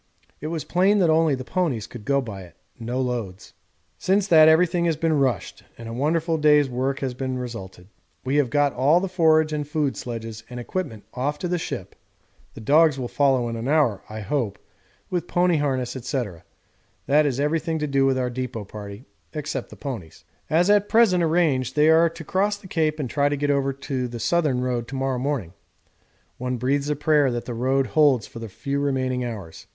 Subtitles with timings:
[0.39, 3.53] It was plain that only the ponies could go by it no loads.
[3.99, 7.87] Since that everything has been rushed and a wonderful day's work has resulted;
[8.25, 11.95] we have got all the forage and food sledges and equipment off to the ship
[12.55, 14.57] the dogs will follow in an hour, I hope,
[15.11, 16.23] with pony harness, &c.,
[17.05, 20.23] that is everything to do with our depôt party, except the ponies.
[20.49, 23.71] As at present arranged they are to cross the Cape and try to get over
[23.71, 25.53] the Southern Road to morrow morning.
[26.39, 29.67] One breathes a prayer that the Road holds for the few remaining hours.